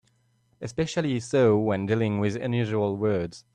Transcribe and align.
Especially 0.61 1.19
so 1.19 1.59
when 1.59 1.85
dealing 1.85 2.17
with 2.19 2.35
unusual 2.35 2.97
words. 2.97 3.45